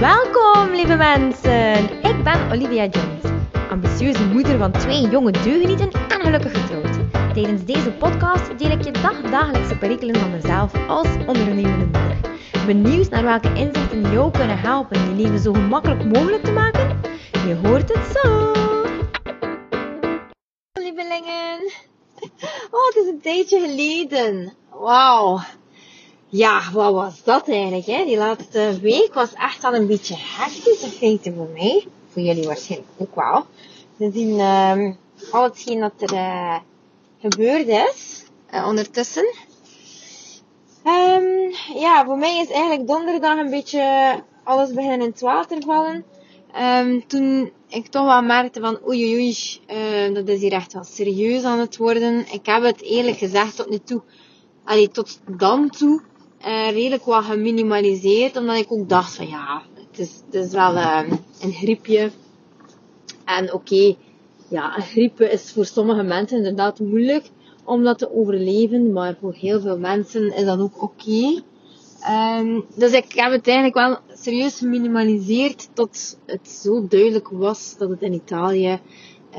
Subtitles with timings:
[0.00, 2.02] Welkom, lieve mensen!
[2.02, 6.98] Ik ben Olivia Jones, ambitieuze moeder van twee jonge deugenieten en gelukkig getrouwd.
[7.34, 12.16] Tijdens deze podcast deel ik je dagdagelijkse perikelen van mezelf als ondernemende moeder.
[12.66, 17.00] Benieuwd naar welke inzichten jou kunnen helpen je leven zo gemakkelijk mogelijk te maken?
[17.46, 18.52] Je hoort het zo!
[20.72, 21.58] Lievelingen!
[22.70, 24.52] Oh, het is een tijdje geleden.
[24.70, 25.40] Wauw.
[26.36, 27.86] Ja, wat was dat eigenlijk?
[27.86, 28.04] Hè?
[28.04, 31.86] Die laatste week was echt al een beetje hectisch in feite voor mij.
[32.08, 33.46] Voor jullie waarschijnlijk ook wel.
[33.96, 34.96] We zien um,
[35.30, 36.56] al hetgeen dat er uh,
[37.18, 39.34] gebeurd is uh, ondertussen.
[40.84, 46.04] Um, ja, voor mij is eigenlijk donderdag een beetje alles beginnen in het water vallen.
[46.60, 49.36] Um, toen ik toch wel merkte van oei oei
[49.70, 52.32] uh, dat is hier echt wel serieus aan het worden.
[52.32, 54.02] Ik heb het eerlijk gezegd tot nu toe,
[54.64, 56.02] allee, tot dan toe,
[56.40, 58.36] uh, redelijk wat geminimaliseerd.
[58.36, 61.00] Omdat ik ook dacht van ja, het is, het wel uh,
[61.40, 62.10] een griepje.
[63.24, 63.94] En oké,
[64.48, 67.30] ja, een griep is voor sommige mensen inderdaad moeilijk
[67.64, 68.92] om dat te overleven.
[68.92, 71.42] Maar voor heel veel mensen is dat ook oké.
[72.10, 77.88] Um, dus ik heb het eigenlijk wel serieus geminimaliseerd tot het zo duidelijk was dat
[77.88, 78.80] het in Italië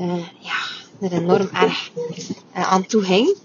[0.00, 0.58] uh, ja,
[1.00, 1.90] er enorm erg
[2.56, 3.36] uh, aan toe ging.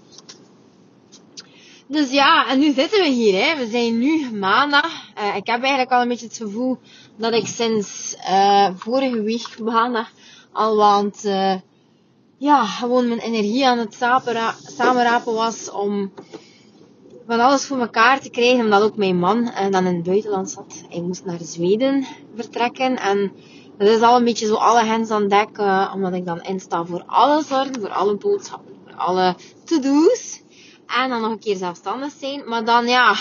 [1.86, 3.44] Dus ja, en nu zitten we hier.
[3.44, 3.56] Hè.
[3.56, 5.12] We zijn nu maandag.
[5.18, 6.78] Uh, ik heb eigenlijk al een beetje het gevoel
[7.16, 8.16] dat ik sinds
[8.76, 10.10] vorige week maandag
[10.52, 11.22] al want
[12.38, 13.94] ja, gewoon mijn energie aan het
[14.76, 16.12] samenrapen was om
[17.26, 20.84] van alles voor elkaar te krijgen, omdat ook mijn man dan in het buitenland zat.
[20.88, 23.32] Hij moest naar Zweden vertrekken en
[23.78, 25.58] dat is al een beetje zo alle hens aan dek,
[25.94, 30.42] omdat ik dan insta voor alle zorgen, voor alle boodschappen, voor alle to-do's.
[30.86, 32.42] En dan nog een keer zelfstandig zijn.
[32.48, 33.16] Maar dan ja,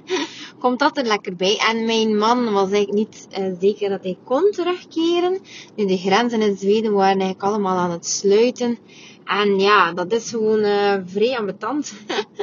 [0.58, 1.58] komt dat er lekker bij.
[1.68, 5.38] En mijn man was eigenlijk niet uh, zeker dat hij kon terugkeren.
[5.76, 8.78] Nu, de grenzen in Zweden waren eigenlijk allemaal aan het sluiten.
[9.24, 11.92] En ja, dat is gewoon uh, vrij ambetant.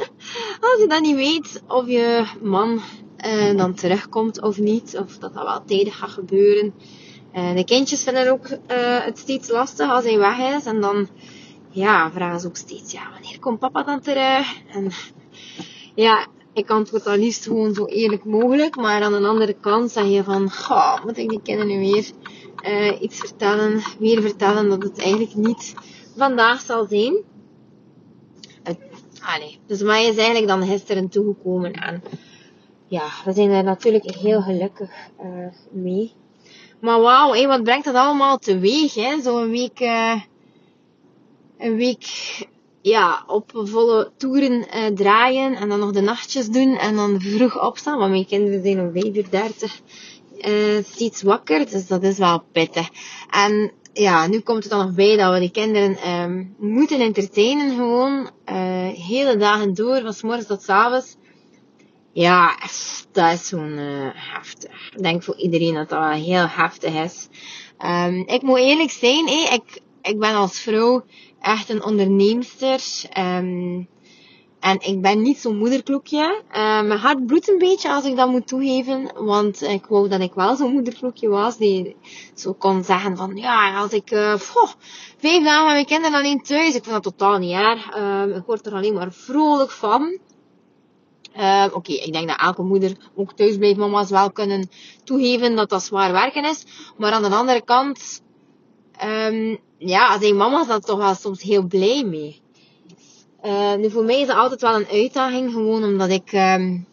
[0.60, 2.80] Als je dan niet weet of je man
[3.26, 4.98] uh, dan terugkomt of niet.
[4.98, 6.74] Of dat dat wel tijdig gaat gebeuren.
[7.54, 8.46] De kindjes vinden ook
[9.04, 10.64] het steeds lastig als hij weg is.
[10.64, 11.08] En dan
[11.78, 14.62] ja, vragen ze ook steeds, ja, wanneer komt papa dan terug?
[14.68, 14.90] En
[15.94, 18.76] ja, ik antwoord dan liefst gewoon zo eerlijk mogelijk.
[18.76, 22.10] Maar aan de andere kant zeg je van, goh, moet ik die kinderen nu weer
[22.66, 25.74] uh, iets vertellen, weer vertellen dat het eigenlijk niet
[26.16, 27.16] vandaag zal zijn.
[28.62, 28.78] Het,
[29.20, 32.02] allee, dus mij is eigenlijk dan gisteren toegekomen en
[32.86, 34.90] ja, we zijn er natuurlijk heel gelukkig
[35.22, 36.12] uh, mee.
[36.80, 39.20] Maar wauw, hey, wat brengt dat allemaal teweeg, hè?
[39.22, 40.20] Zo'n week, uh,
[41.58, 42.06] een week
[42.82, 47.62] ja, op volle toeren uh, draaien en dan nog de nachtjes doen en dan vroeg
[47.62, 47.98] opstaan.
[47.98, 49.80] Want mijn kinderen zijn om 5 uur 30
[50.38, 52.88] uh, steeds wakker, dus dat is wel pittig.
[53.30, 57.76] En ja, nu komt het dan nog bij dat we die kinderen um, moeten entertainen
[57.76, 58.30] gewoon.
[58.46, 61.16] Uh, hele dagen door, van s morgens tot s avonds.
[62.12, 62.58] Ja,
[63.12, 64.92] dat is gewoon uh, heftig.
[64.94, 67.28] Ik denk voor iedereen dat dat heel heftig is.
[67.84, 71.04] Um, ik moet eerlijk zijn, hé, ik, ik ben als vrouw
[71.40, 72.80] echt een onderneemster.
[73.18, 73.88] Um,
[74.60, 76.42] en ik ben niet zo'n moederklokje.
[76.48, 79.10] Uh, mijn hart bloedt een beetje als ik dat moet toegeven.
[79.14, 81.56] Want ik wou dat ik wel zo'n moederklokje was.
[81.56, 81.96] Die
[82.34, 84.36] zo kon zeggen van, ja, als ik, uh,
[85.18, 86.74] vijf dagen met mijn kinderen alleen thuis.
[86.74, 87.96] Ik vind dat totaal niet erg.
[87.96, 90.18] Uh, ik word er alleen maar vrolijk van.
[91.72, 94.70] Oké, ik denk dat elke moeder, ook thuisblijfmama's, wel kunnen
[95.04, 96.64] toegeven dat dat zwaar werken is.
[96.96, 98.22] Maar aan de andere kant,
[99.04, 102.40] um, ja, een mama is dat toch wel soms heel blij mee.
[103.44, 106.86] Uh, nu voor mij is dat altijd wel een uitdaging, gewoon omdat ik, um,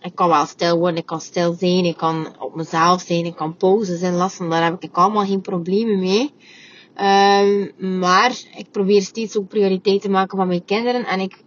[0.00, 3.36] ik kan wel stil worden, ik kan stil zijn, ik kan op mezelf zijn, ik
[3.36, 6.32] kan pauzes inlassen, daar heb ik allemaal geen problemen mee.
[7.00, 11.42] Um, maar ik probeer steeds ook prioriteit te maken van mijn kinderen en ik,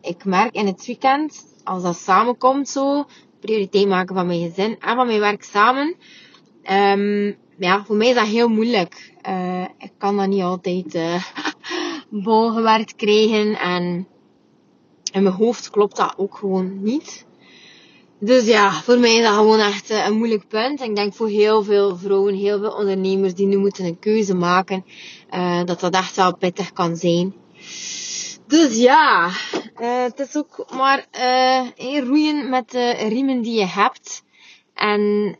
[0.00, 3.04] ik merk in het weekend, als dat samenkomt zo,
[3.40, 5.96] prioriteit maken van mijn gezin en van mijn werk samen,
[6.70, 9.12] um, ja, voor mij is dat heel moeilijk.
[9.28, 11.22] Uh, ik kan dat niet altijd uh,
[12.10, 14.06] bolgewerkt krijgen en
[15.12, 17.26] in mijn hoofd klopt dat ook gewoon niet.
[18.18, 20.80] Dus ja, voor mij is dat gewoon echt een moeilijk punt.
[20.80, 24.84] Ik denk voor heel veel vrouwen, heel veel ondernemers die nu moeten een keuze maken,
[25.64, 27.34] dat dat echt wel pittig kan zijn.
[28.46, 29.30] Dus ja,
[29.74, 34.22] het is ook maar uh, roeien met de riemen die je hebt.
[34.74, 35.38] En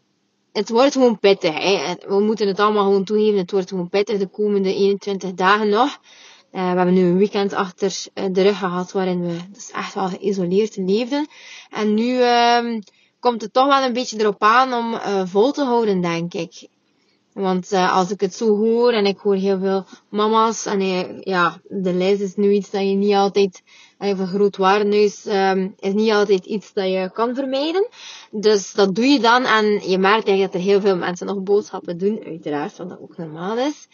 [0.52, 1.54] het wordt gewoon pittig.
[1.54, 1.94] Hè.
[2.06, 3.38] We moeten het allemaal gewoon toegeven.
[3.38, 5.98] Het wordt gewoon pittig de komende 21 dagen nog.
[6.52, 10.08] Uh, we hebben nu een weekend achter de rug gehad waarin we dus echt wel
[10.08, 11.28] geïsoleerd leefden.
[11.70, 12.82] En nu um,
[13.20, 16.68] komt het toch wel een beetje erop aan om uh, vol te houden, denk ik.
[17.32, 20.80] Want als ik het zo hoor en ik hoor heel veel mama's en
[21.20, 23.62] ja, de lijst is nu iets dat je niet altijd,
[24.00, 27.88] even groot waarneus um, is niet altijd iets dat je kan vermijden.
[28.30, 31.42] Dus dat doe je dan en je merkt eigenlijk dat er heel veel mensen nog
[31.42, 33.88] boodschappen doen, uiteraard, wat dat ook normaal is.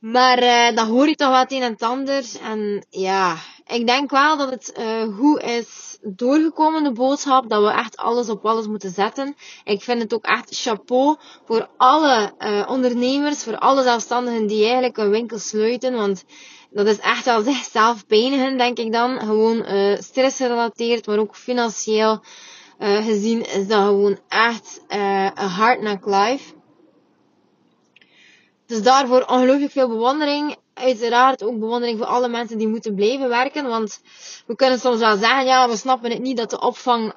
[0.00, 2.24] Maar uh, dan hoor je toch wat een en het ander.
[2.42, 3.36] En ja,
[3.66, 7.48] ik denk wel dat het uh, goed is doorgekomen, de boodschap.
[7.48, 9.34] Dat we echt alles op alles moeten zetten.
[9.64, 14.96] Ik vind het ook echt chapeau voor alle uh, ondernemers, voor alle zelfstandigen die eigenlijk
[14.96, 15.94] een winkel sluiten.
[15.94, 16.24] Want
[16.70, 19.18] dat is echt wel zichzelf pijnigen, denk ik dan.
[19.18, 22.22] Gewoon uh, stressgerelateerd, maar ook financieel
[22.78, 26.52] uh, gezien is dat gewoon echt uh, een hard knock life.
[28.66, 30.56] Dus daarvoor ongelooflijk veel bewondering.
[30.74, 33.68] Uiteraard ook bewondering voor alle mensen die moeten blijven werken.
[33.68, 34.00] Want
[34.46, 37.12] we kunnen soms wel zeggen, ja, we snappen het niet dat de opvang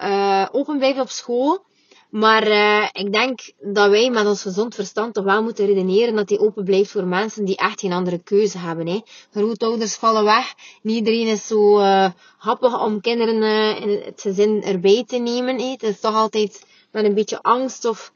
[0.51, 1.65] open blijft op school.
[2.13, 6.27] Maar uh, ik denk dat wij met ons gezond verstand toch wel moeten redeneren dat
[6.27, 8.87] die open blijft voor mensen die echt geen andere keuze hebben.
[8.87, 9.01] Hè.
[9.31, 10.53] Grootouders vallen weg.
[10.81, 15.59] Niet iedereen is zo uh, happig om kinderen uh, in het gezin erbij te nemen.
[15.59, 15.71] Hè.
[15.71, 18.11] Het is toch altijd met een beetje angst of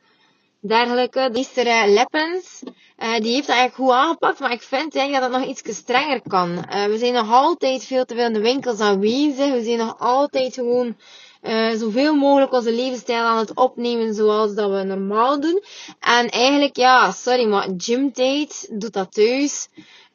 [0.60, 1.46] dergelijke.
[1.88, 5.58] Leppens, uh, die heeft dat eigenlijk goed aangepakt, maar ik vind eigenlijk dat het nog
[5.58, 6.56] iets strenger kan.
[6.90, 9.52] We zijn nog altijd veel te veel in de winkels aanwezig.
[9.52, 10.96] We zijn nog altijd gewoon
[11.44, 15.64] uh, zoveel mogelijk onze levensstijl aan het opnemen zoals dat we normaal doen.
[16.00, 19.68] En eigenlijk, ja, sorry, maar gymtijd doet dat thuis.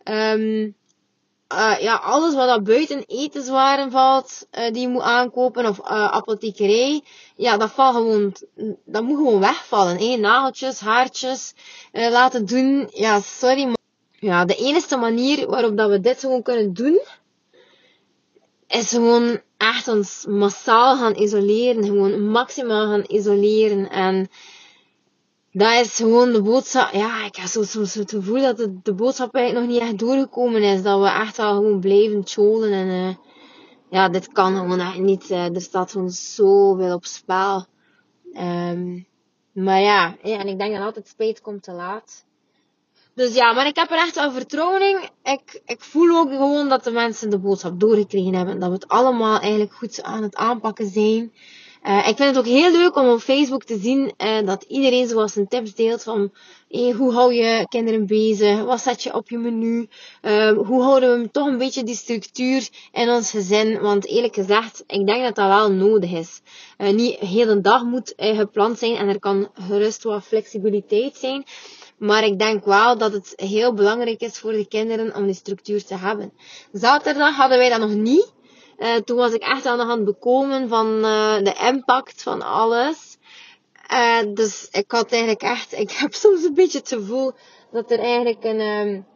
[0.05, 0.75] Um,
[1.55, 5.85] uh, ja, alles wat dat buiten etenswaren valt, uh, die je moet aankopen, of uh,
[6.07, 7.03] apothekerij,
[7.37, 8.35] ja, dat valt gewoon,
[8.85, 9.99] dat moet gewoon wegvallen.
[9.99, 10.17] Hé.
[10.17, 11.55] Nageltjes, haartjes,
[11.93, 12.89] laten doen.
[12.91, 13.77] Ja, sorry, maar
[14.19, 17.01] ja, de enige manier waarop dat we dit gewoon kunnen doen,
[18.75, 24.29] is gewoon echt ons massaal gaan isoleren, gewoon maximaal gaan isoleren en
[25.53, 26.93] dat is gewoon de boodschap.
[26.93, 30.63] Ja, ik heb zo soms het gevoel dat de, boodschap eigenlijk nog niet echt doorgekomen
[30.63, 30.83] is.
[30.83, 32.73] Dat we echt al gewoon blijven cholen.
[32.73, 33.15] En uh,
[33.91, 35.31] ja, dit kan gewoon echt niet.
[35.31, 37.67] Uh, er staat gewoon zoveel op spel.
[38.35, 39.07] Um,
[39.53, 42.25] maar ja, ja, en ik denk dat altijd spijt komt te laat.
[43.15, 45.09] Dus ja, maar ik heb er echt wel vertrouwen in.
[45.33, 48.59] Ik, ik voel ook gewoon dat de mensen de boodschap doorgekregen hebben.
[48.61, 51.33] Dat we het allemaal eigenlijk goed aan het aanpakken zijn.
[51.87, 55.09] Uh, ik vind het ook heel leuk om op Facebook te zien uh, dat iedereen
[55.09, 56.33] zoals zijn tips deelt van
[56.69, 59.89] hey, hoe hou je kinderen bezig, wat zet je op je menu,
[60.23, 63.81] uh, hoe houden we toch een beetje die structuur in ons gezin.
[63.81, 66.41] Want eerlijk gezegd, ik denk dat dat wel nodig is.
[66.79, 71.45] niet heel de dag moet gepland zijn en er kan gerust wat flexibiliteit zijn.
[72.03, 75.85] Maar ik denk wel dat het heel belangrijk is voor de kinderen om die structuur
[75.85, 76.33] te hebben.
[76.73, 78.33] Zaterdag hadden wij dat nog niet.
[78.79, 83.19] Uh, toen was ik echt aan de hand bekomen van uh, de impact van alles.
[83.93, 87.33] Uh, dus ik had eigenlijk echt, ik heb soms een beetje het gevoel
[87.73, 89.07] dat er eigenlijk een, um,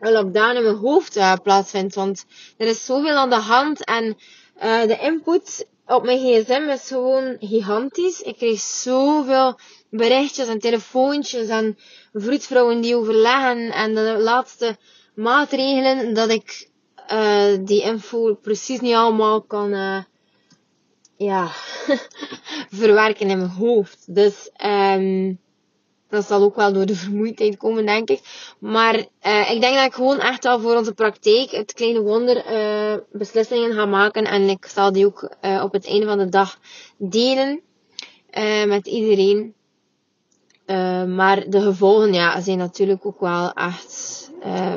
[0.00, 1.94] een lockdown in mijn hoofd plaatsvindt.
[1.94, 2.24] Want
[2.56, 4.16] er is zoveel aan de hand en
[4.60, 8.22] de input op mijn gsm is gewoon gigantisch.
[8.22, 9.58] Ik kreeg zoveel
[9.90, 11.78] berichtjes en telefoontjes en
[12.12, 14.76] vroedvrouwen die overleggen en de laatste
[15.14, 16.70] maatregelen dat ik
[17.12, 19.98] uh, die info precies niet allemaal kan uh,
[21.16, 21.50] ja,
[22.80, 24.14] verwerken in mijn hoofd.
[24.14, 25.40] Dus um,
[26.12, 28.20] dat zal ook wel door de vermoeidheid komen, denk ik.
[28.58, 32.36] Maar uh, ik denk dat ik gewoon echt al voor onze praktijk het kleine wonder
[32.52, 34.24] uh, beslissingen ga maken.
[34.24, 36.58] En ik zal die ook uh, op het einde van de dag
[36.96, 37.60] delen
[38.66, 39.54] met iedereen.
[41.14, 44.30] Maar de gevolgen ja, zijn natuurlijk ook wel echt,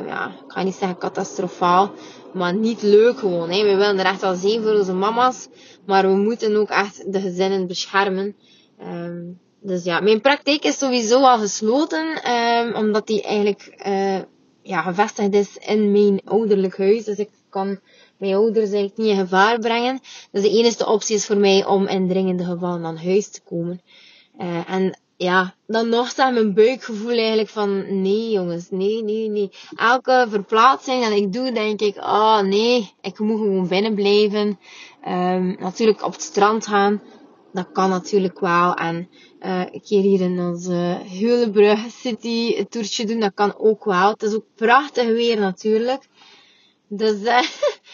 [0.06, 1.92] ja, ik ga niet zeggen catastrofaal,
[2.32, 3.50] maar niet leuk gewoon.
[3.50, 3.62] Hè.
[3.62, 5.48] We willen er echt wel zijn voor onze mama's,
[5.86, 8.36] maar we moeten ook echt de gezinnen beschermen.
[8.82, 14.18] Um, dus ja, mijn praktijk is sowieso al gesloten, um, omdat die eigenlijk uh,
[14.62, 17.04] ja, gevestigd is in mijn ouderlijk huis.
[17.04, 17.78] Dus ik kan
[18.18, 20.00] mijn ouders eigenlijk niet in gevaar brengen.
[20.30, 23.80] Dus de enige optie is voor mij om in dringende gevallen naar huis te komen.
[24.40, 29.50] Uh, en ja, dan nog staat mijn buikgevoel eigenlijk van, nee jongens, nee, nee, nee.
[29.76, 34.58] Elke verplaatsing dat ik doe, denk ik, oh nee, ik moet gewoon binnen blijven.
[35.08, 37.02] Um, natuurlijk op het strand gaan,
[37.56, 38.74] dat kan natuurlijk wel.
[38.74, 39.08] En
[39.40, 44.10] uh, een keer hier in onze Hulebrug City een toertje doen, dat kan ook wel.
[44.10, 46.08] Het is ook prachtig weer natuurlijk.
[46.88, 47.42] Dus, uh,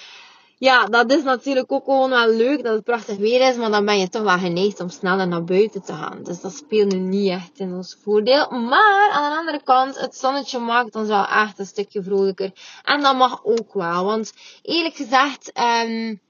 [0.68, 3.84] ja, dat is natuurlijk ook gewoon wel leuk dat het prachtig weer is, maar dan
[3.84, 6.22] ben je toch wel geneigd om sneller naar buiten te gaan.
[6.22, 8.50] Dus dat speelt nu niet echt in ons voordeel.
[8.50, 12.52] Maar aan de andere kant, het zonnetje maakt ons wel echt een stukje vrolijker.
[12.82, 16.20] En dat mag ook wel, want eerlijk gezegd, um,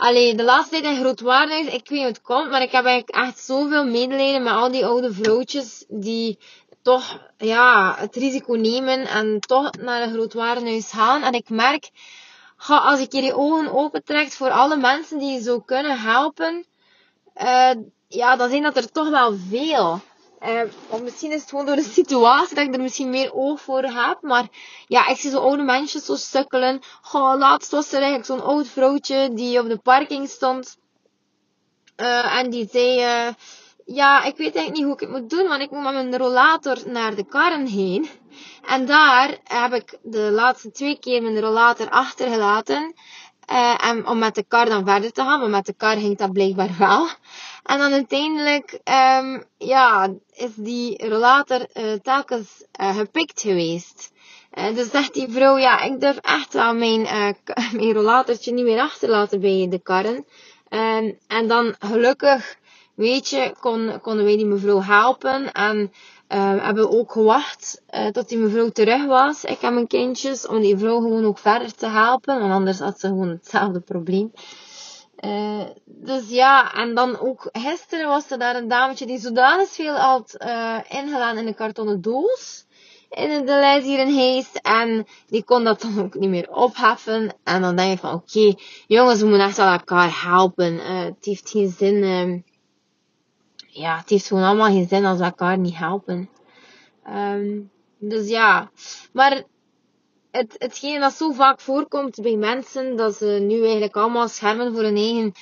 [0.00, 2.84] Allee, de laatste tijd in grootwaardig, ik weet niet hoe het komt, maar ik heb
[2.84, 6.38] eigenlijk echt zoveel medelijden met al die oude vrouwtjes die
[6.82, 11.22] toch, ja, het risico nemen en toch naar een grootwarenhuis gaan.
[11.22, 11.90] En ik merk,
[12.56, 16.64] ga, als ik hier je ogen opentrekt voor alle mensen die je zou kunnen helpen,
[17.42, 17.70] uh,
[18.08, 20.00] ja, dan zijn dat er toch wel veel.
[20.46, 23.82] Uh, misschien is het gewoon door de situatie dat ik er misschien meer oog voor
[23.82, 24.18] heb.
[24.20, 24.48] Maar
[24.86, 26.80] ja, ik zie zo oude mensen zo sukkelen.
[27.02, 30.78] Goh, laatst was er eigenlijk zo'n oud vrouwtje die op de parking stond.
[31.96, 33.34] Uh, en die zei, uh,
[33.84, 36.16] ja, ik weet eigenlijk niet hoe ik het moet doen, want ik moet met mijn
[36.16, 38.08] rollator naar de karren heen.
[38.66, 42.94] En daar heb ik de laatste twee keer mijn rollator achtergelaten.
[43.52, 46.18] Uh, en om met de kar dan verder te gaan, maar met de kar ging
[46.18, 47.08] dat blijkbaar wel.
[47.62, 48.80] En dan uiteindelijk,
[49.18, 54.12] um, ja, is die rollator uh, telkens uh, gepikt geweest.
[54.74, 57.02] Dus zegt die vrouw, ja, ik durf echt wel mijn,
[57.72, 60.24] mijn niet meer achterlaten bij de karren.
[60.68, 62.56] Um, en dan gelukkig,
[62.94, 65.52] weet je, kon, konden wij die mevrouw helpen.
[65.52, 65.92] En
[66.32, 69.44] uh, hebben ook gewacht uh, tot die mevrouw terug was.
[69.44, 72.40] Ik heb mijn kindjes, om die vrouw gewoon ook verder te helpen.
[72.40, 74.32] Want anders had ze gewoon hetzelfde probleem.
[75.24, 79.94] Uh, dus ja, en dan ook gisteren was er daar een dametje die zodanig veel
[79.94, 82.66] had uh, in een kartonnen doos.
[83.10, 84.56] In de lijst hier in Heest.
[84.56, 87.34] En die kon dat dan ook niet meer opheffen.
[87.44, 88.54] En dan denk ik van, oké,
[88.86, 90.78] jongens, we moeten echt wel elkaar helpen.
[90.78, 91.94] Het heeft geen zin.
[91.94, 92.42] Uh,
[93.72, 96.28] ja, het heeft gewoon allemaal geen zin als we elkaar niet helpen.
[97.08, 98.70] Um, dus ja,
[99.12, 99.42] maar
[100.30, 104.82] het, hetgeen dat zo vaak voorkomt bij mensen, dat ze nu eigenlijk allemaal schermen voor
[104.82, 105.32] hun eigen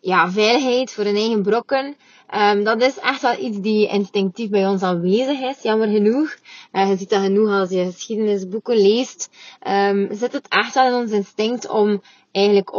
[0.00, 1.96] ja, veiligheid, voor hun eigen brokken.
[2.34, 6.36] Um, dat is echt wel iets die instinctief bij ons aanwezig is, jammer genoeg.
[6.72, 9.30] Uh, je ziet dat genoeg als je geschiedenisboeken leest.
[9.68, 12.02] Um, zit het echt wel in ons instinct om
[12.32, 12.72] eigenlijk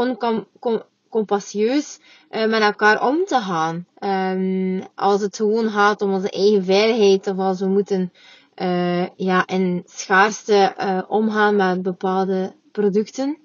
[1.10, 2.00] oncompassieus
[2.32, 3.86] uh, met elkaar om te gaan.
[4.00, 8.14] Um, als het gewoon gaat om onze eigen veiligheid of als we moeten
[8.56, 13.38] uh, ja, in schaarste uh, omgaan met bepaalde producten.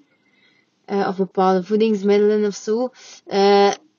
[0.87, 2.89] Of bepaalde voedingsmiddelen of zo.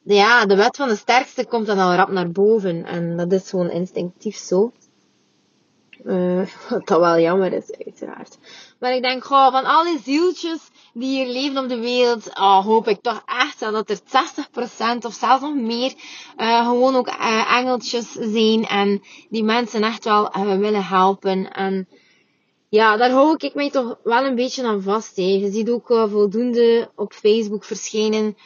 [0.03, 2.85] ja, de wet van de sterkste komt dan al rap naar boven.
[2.85, 4.73] En dat is gewoon instinctief zo.
[6.69, 8.39] wat dat wel jammer is, uiteraard.
[8.79, 12.65] Maar ik denk, goh, van al die zieltjes die hier leven op de wereld, oh,
[12.65, 15.95] hoop ik toch echt dat er 60% of zelfs nog meer
[16.37, 21.53] uh, gewoon ook uh, engeltjes zijn en die mensen echt wel uh, willen helpen.
[21.53, 21.89] En
[22.69, 25.17] ja, daar hou ik mij toch wel een beetje aan vast.
[25.17, 25.23] Hè.
[25.23, 28.37] Je ziet ook voldoende op Facebook verschijnen,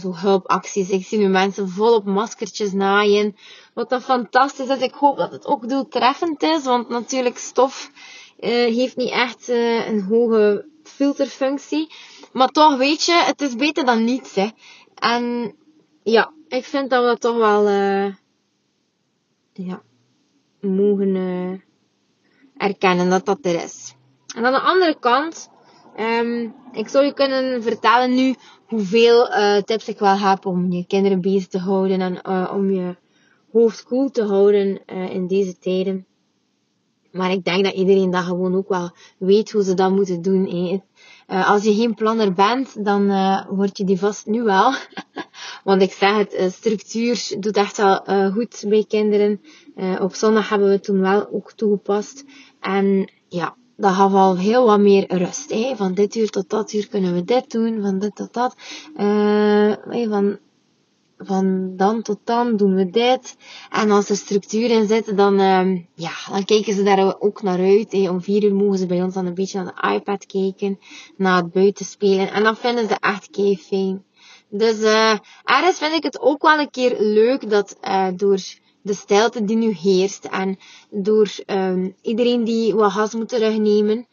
[0.00, 0.90] zo hulpacties.
[0.90, 3.36] Ik zie nu mensen volop maskertjes naaien.
[3.74, 4.80] Wat dan fantastisch is.
[4.80, 7.90] Ik hoop dat het ook doeltreffend is, want natuurlijk stof
[8.36, 11.92] heeft niet echt een hoge filterfunctie.
[12.32, 14.34] Maar toch weet je, het is beter dan niets.
[14.34, 14.48] Hè.
[14.94, 15.54] En
[16.02, 18.14] ja, ik vind dat we dat toch wel uh,
[19.52, 19.82] ja,
[20.60, 21.60] mogen uh,
[22.56, 23.94] erkennen dat dat er is.
[24.36, 25.50] En aan de andere kant,
[25.98, 28.34] um, ik zou je kunnen vertellen nu
[28.66, 32.96] hoeveel uh, tips ik wel heb om je kinderen bezig te houden en om je
[33.52, 36.06] hoofd koel te houden in deze tijden.
[37.14, 40.48] Maar ik denk dat iedereen dat gewoon ook wel weet hoe ze dat moeten doen.
[41.28, 44.74] Uh, als je geen planner bent, dan uh, word je die vast nu wel.
[45.64, 49.40] Want ik zeg het, uh, structuur doet echt wel goed bij kinderen.
[50.00, 52.24] op zondag hebben we het toen wel ook toegepast.
[52.60, 55.54] En ja, dat gaf al heel wat meer rust.
[55.74, 58.54] Van dit uur tot dat uur kunnen we dit doen, van dit tot dat.
[60.08, 60.38] van
[61.26, 63.36] van dan tot dan doen we dit.
[63.70, 67.58] En als er structuur in zit, dan, uh, ja, dan kijken ze daar ook naar
[67.58, 67.92] uit.
[67.92, 70.78] Om vier uur mogen ze bij ons dan een beetje naar de iPad kijken,
[71.16, 72.32] naar het buiten spelen.
[72.32, 74.04] En dan vinden ze echt kei fijn.
[74.48, 78.38] Dus uh, ergens vind ik het ook wel een keer leuk dat uh, door
[78.82, 80.58] de stilte die nu heerst en
[80.90, 84.06] door um, iedereen die wat gas moet terugnemen.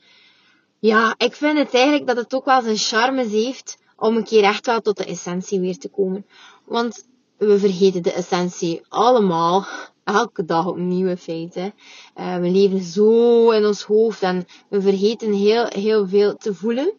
[0.79, 4.43] Ja, ik vind het eigenlijk dat het ook wel zijn charmes heeft om een keer
[4.43, 6.25] echt wel tot de essentie weer te komen.
[6.71, 9.65] Want we vergeten de essentie allemaal.
[10.03, 11.73] Elke dag opnieuw in feite.
[12.19, 16.93] Uh, we leven zo in ons hoofd en we vergeten heel, heel veel te voelen.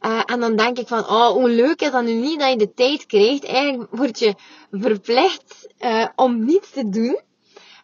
[0.00, 2.56] Uh, en dan denk ik van, oh, hoe leuk is dat nu niet dat je
[2.56, 3.44] de tijd krijgt.
[3.44, 4.34] Eigenlijk word je
[4.70, 7.20] verplicht uh, om niets te doen.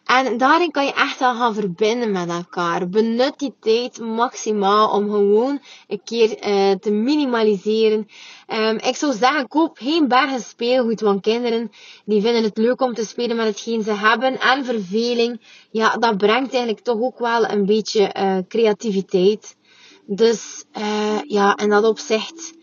[0.05, 2.89] En daarin kan je echt wel gaan verbinden met elkaar.
[2.89, 8.07] Benut die tijd maximaal om gewoon een keer uh, te minimaliseren.
[8.47, 11.71] Um, ik zou zeggen, koop geen bergen speelgoed, want kinderen
[12.05, 14.39] die vinden het leuk om te spelen met hetgeen ze hebben.
[14.39, 19.55] En verveling, ja, dat brengt eigenlijk toch ook wel een beetje uh, creativiteit.
[20.05, 22.53] Dus uh, ja, in dat opzicht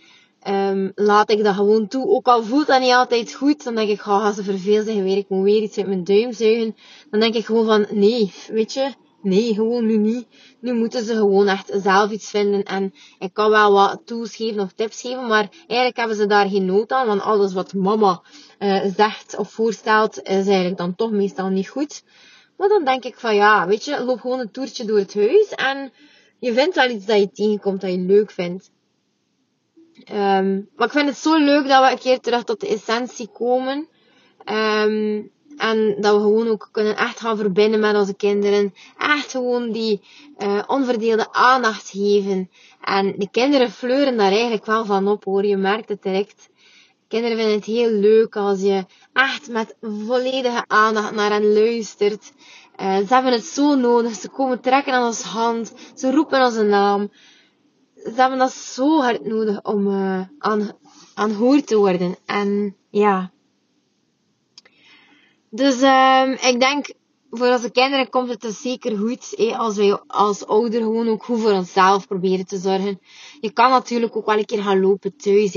[0.43, 2.07] ehm, laat ik dat gewoon toe.
[2.07, 5.17] Ook al voelt dat niet altijd goed, dan denk ik, ga ze verveeld zijn weer,
[5.17, 6.77] ik moet weer iets uit mijn duim zuigen.
[7.11, 10.27] Dan denk ik gewoon van, nee, weet je, nee, gewoon nu niet.
[10.61, 12.63] Nu moeten ze gewoon echt zelf iets vinden.
[12.63, 16.49] En ik kan wel wat tools geven of tips geven, maar eigenlijk hebben ze daar
[16.49, 18.23] geen nood aan, want alles wat mama
[18.59, 22.03] uh, zegt of voorstelt, is eigenlijk dan toch meestal niet goed.
[22.57, 25.49] Maar dan denk ik van ja, weet je, loop gewoon een toertje door het huis
[25.49, 25.93] en
[26.39, 28.71] je vindt wel iets dat je tegenkomt dat je leuk vindt.
[30.11, 33.29] Um, maar ik vind het zo leuk dat we een keer terug tot de essentie
[33.29, 33.89] komen.
[34.45, 38.75] Um, en dat we gewoon ook kunnen echt gaan verbinden met onze kinderen.
[38.99, 40.01] Echt gewoon die
[40.39, 42.51] uh, onverdeelde aandacht geven.
[42.81, 45.45] En de kinderen fleuren daar eigenlijk wel van op hoor.
[45.45, 46.51] Je merkt het direct.
[47.09, 52.33] Kinderen vinden het heel leuk als je echt met volledige aandacht naar hen luistert.
[52.81, 54.15] Uh, ze hebben het zo nodig.
[54.15, 55.73] Ze komen trekken aan onze hand.
[55.95, 57.11] Ze roepen onze naam.
[58.05, 60.71] Ze hebben dat zo hard nodig om uh, aan,
[61.15, 62.17] aanhoord te worden.
[62.27, 63.31] En ja.
[65.49, 66.93] Dus um, ik denk,
[67.31, 71.25] voor onze kinderen komt het dus zeker goed eh, als wij als ouder gewoon ook
[71.25, 73.01] goed voor onszelf proberen te zorgen.
[73.41, 75.55] Je kan natuurlijk ook wel een keer gaan lopen thuis.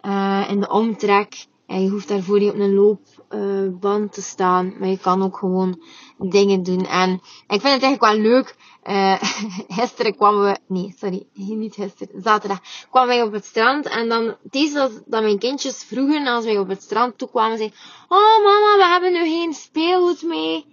[0.00, 1.46] Eh in de omtrek.
[1.68, 4.74] En je hoeft daarvoor niet op een loopband uh, te staan.
[4.78, 5.82] Maar je kan ook gewoon
[6.18, 6.86] dingen doen.
[6.86, 7.12] En
[7.48, 8.56] ik vind het eigenlijk wel leuk.
[8.84, 9.22] Uh,
[9.78, 11.26] gisteren kwamen we, nee, sorry,
[11.64, 12.60] niet gisteren, zaterdag,
[12.90, 13.88] kwamen wij op het strand.
[13.88, 17.56] En dan, deze was dat mijn kindjes vroeger, als wij op het strand toe kwamen,
[17.56, 20.64] zeiden, oh mama, we hebben nu geen speelgoed mee.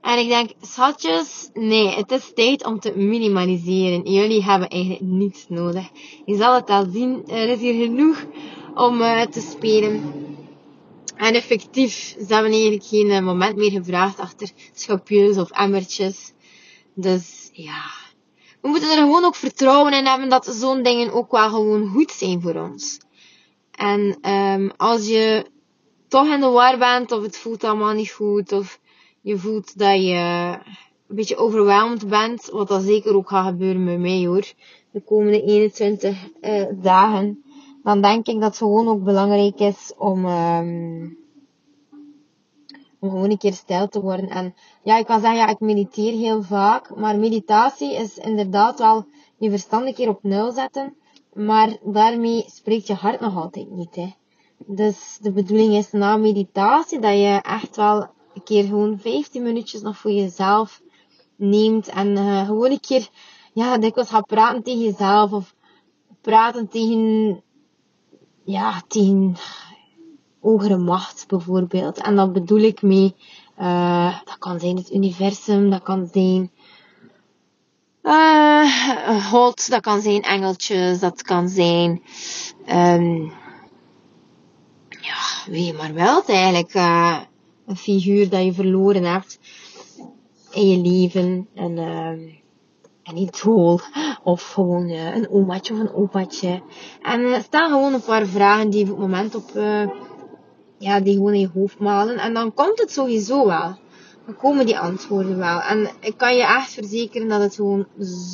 [0.00, 4.12] En ik denk, schatjes, nee, het is tijd om te minimaliseren.
[4.12, 5.88] Jullie hebben eigenlijk niets nodig.
[6.24, 8.24] Je zal het al zien, er is hier genoeg
[8.74, 10.02] om uh, te spelen.
[11.16, 16.32] En effectief, ze hebben eigenlijk geen uh, moment meer gevraagd achter schapjes of emmertjes.
[16.94, 17.82] Dus ja,
[18.60, 22.10] we moeten er gewoon ook vertrouwen in hebben dat zo'n dingen ook wel gewoon goed
[22.10, 22.98] zijn voor ons.
[23.70, 25.46] En um, als je
[26.08, 28.80] toch in de war bent of het voelt allemaal niet goed of
[29.20, 30.58] je voelt dat je
[31.08, 34.52] een beetje overweldigd bent, wat dat zeker ook gaat gebeuren met mij hoor,
[34.90, 37.43] de komende 21 uh, eh, dagen
[37.84, 41.18] dan denk ik dat het gewoon ook belangrijk is om, um,
[42.98, 44.28] om gewoon een keer stil te worden.
[44.28, 49.06] En ja, ik kan zeggen, ja, ik mediteer heel vaak, maar meditatie is inderdaad wel
[49.36, 50.96] je verstand een keer op nul zetten,
[51.32, 54.14] maar daarmee spreekt je hart nog altijd niet, hè.
[54.66, 59.82] Dus de bedoeling is na meditatie dat je echt wel een keer gewoon 15 minuutjes
[59.82, 60.82] nog voor jezelf
[61.36, 63.08] neemt en uh, gewoon een keer,
[63.52, 65.54] ja, dikwijls gaat praten tegen jezelf of
[66.20, 67.42] praten tegen
[68.44, 69.36] ja, tegen
[70.40, 71.98] hogere macht bijvoorbeeld.
[71.98, 73.14] En dat bedoel ik mee,
[73.60, 76.50] uh, dat kan zijn het universum, dat kan zijn
[78.02, 82.02] uh, God, dat kan zijn engeltjes, dat kan zijn,
[82.68, 83.32] um,
[84.88, 87.20] ja, wie maar wilt eigenlijk, uh,
[87.66, 89.38] een figuur dat je verloren hebt
[90.50, 91.48] in je leven.
[91.54, 92.43] En, uh,
[93.04, 93.80] en niet hol.
[94.22, 96.62] Of gewoon uh, een omaatje of een opaatje.
[97.02, 99.88] En uh, stel gewoon een paar vragen die op het moment op, uh,
[100.78, 102.18] ja, die gewoon in je hoofd malen.
[102.18, 103.78] En dan komt het sowieso wel.
[104.26, 105.60] Dan komen die antwoorden wel.
[105.60, 107.86] En ik kan je echt verzekeren dat het gewoon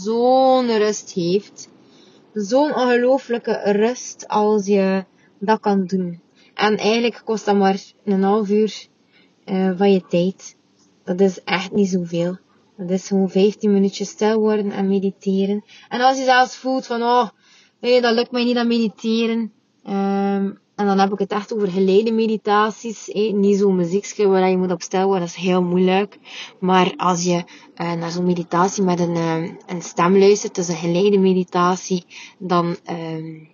[0.02, 1.68] zo'n rust heeft.
[2.32, 5.04] Zo'n ongelooflijke rust als je
[5.38, 6.20] dat kan doen.
[6.54, 8.86] En eigenlijk kost dat maar een half uur
[9.76, 10.56] van je tijd.
[11.04, 12.38] Dat is echt niet zoveel.
[12.80, 15.64] Dat is gewoon 15 minuutjes stil worden en mediteren.
[15.88, 17.28] En als je zelfs voelt van, oh,
[17.80, 19.52] nee, dat lukt mij niet aan mediteren.
[19.88, 23.10] Um, en dan heb ik het echt over geleide meditaties.
[23.10, 23.32] Eh?
[23.32, 25.20] Niet zo'n muziekje waar je moet op stil worden.
[25.20, 26.18] Dat is heel moeilijk.
[26.60, 27.44] Maar als je
[27.76, 32.04] uh, naar zo'n meditatie met een, uh, een stem luistert, dus een geleide meditatie,
[32.38, 33.48] dan, um,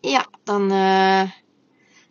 [0.00, 1.22] ja, dan, uh,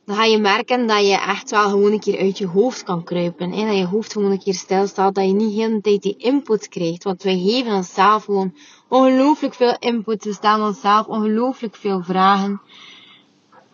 [0.06, 3.04] dan ga je merken dat je echt wel gewoon een keer uit je hoofd kan
[3.04, 3.52] kruipen.
[3.52, 3.66] Hè?
[3.66, 5.16] Dat je hoofd gewoon een keer stilstaat.
[5.16, 7.04] Dat je niet heel de tijd die input krijgt.
[7.04, 8.54] Want wij geven onszelf gewoon
[8.88, 10.24] ongelooflijk veel input.
[10.24, 12.62] We stellen onszelf ongelooflijk veel vragen.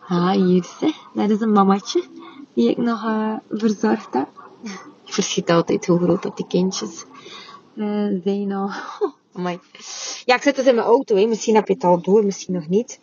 [0.08, 0.66] Ah, hier.
[1.14, 2.04] Dat is een mamatje
[2.54, 4.28] die ik nog uh, verzorgd heb.
[5.06, 7.04] Ik verschiet altijd hoe groot dat die kindjes
[7.74, 8.70] uh, zijn al.
[10.24, 11.26] Ja, ik zit dus in mijn auto.
[11.26, 13.00] Misschien heb je het al door, misschien nog niet.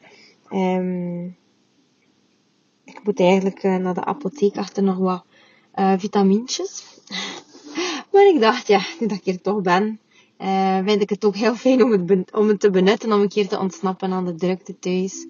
[0.51, 1.37] Um,
[2.87, 5.23] ik moet eigenlijk uh, naar de apotheek achter nog wat
[5.75, 6.83] uh, vitamintjes.
[8.11, 9.99] maar ik dacht, ja, nu dat ik hier toch ben,
[10.39, 13.29] uh, vind ik het ook heel fijn om het, om het te benutten, om een
[13.29, 15.27] keer te ontsnappen aan de drukte thuis.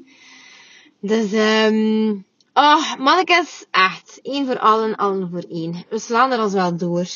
[0.99, 5.85] Dus, um, oh, mannetjes, echt, één voor allen, allen voor één.
[5.89, 7.07] We slaan er als wel door.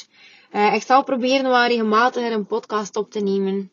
[0.73, 3.71] ik zal proberen wat regelmatiger een podcast op te nemen.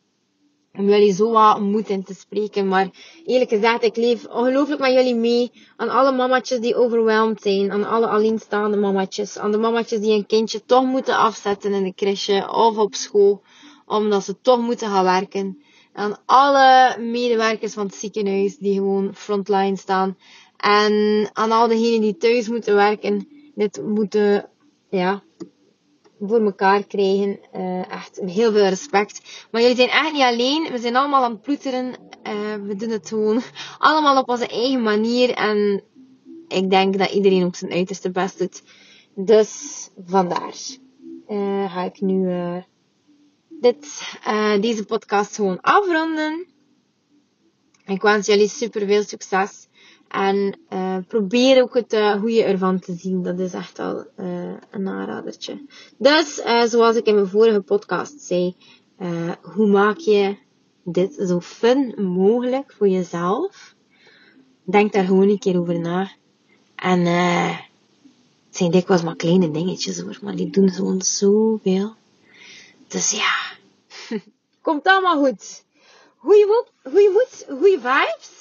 [0.78, 2.68] Om jullie zo wat moed in te spreken.
[2.68, 2.90] Maar
[3.24, 5.50] eerlijk gezegd, ik leef ongelooflijk met jullie mee.
[5.76, 7.72] Aan alle mamatjes die overweldigd zijn.
[7.72, 9.38] Aan alle alleenstaande mamatjes.
[9.38, 13.42] Aan de mamatjes die een kindje toch moeten afzetten in de crèche of op school.
[13.86, 15.62] Omdat ze toch moeten gaan werken.
[15.92, 20.16] Aan alle medewerkers van het ziekenhuis die gewoon frontline staan.
[20.56, 23.28] En aan al diegenen die thuis moeten werken.
[23.54, 24.48] Dit moeten,
[24.90, 25.22] ja,
[26.20, 27.38] voor elkaar krijgen.
[27.56, 29.46] Uh, echt heel veel respect.
[29.50, 30.68] Maar jullie zijn echt niet alleen.
[30.70, 31.86] We zijn allemaal aan het ploeteren.
[31.86, 33.42] Uh, we doen het gewoon
[33.78, 35.30] allemaal op onze eigen manier.
[35.30, 35.82] En
[36.48, 38.62] ik denk dat iedereen ook zijn uiterste best doet.
[39.14, 39.52] Dus
[40.06, 40.54] vandaar
[41.28, 42.32] uh, ga ik nu
[43.48, 44.02] dit,
[44.60, 46.46] deze podcast gewoon afronden.
[47.86, 49.68] Ik wens jullie super veel succes.
[50.08, 53.22] En uh, probeer ook het uh, goede ervan te zien.
[53.22, 55.66] Dat is echt al uh, een aanradertje.
[55.96, 58.56] Dus, zoals ik in mijn vorige podcast zei,
[59.42, 60.36] hoe maak je
[60.82, 63.74] dit zo fun mogelijk voor jezelf?
[64.64, 66.10] Denk daar gewoon een keer over na.
[66.76, 71.94] En het zijn dikwijls maar kleine dingetjes hoor, maar die doen gewoon zoveel.
[72.88, 73.34] Dus ja,
[74.62, 75.64] komt allemaal goed.
[76.16, 78.37] Goeie moed, goeie moed, goeie vibes.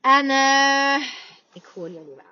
[0.00, 1.06] En uh,
[1.52, 2.29] ik hoor jullie wel.